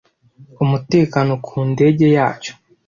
[0.63, 2.53] Umutekano ku ndege yacyo.